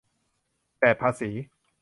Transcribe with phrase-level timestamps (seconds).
[0.79, 1.29] แบบภาษี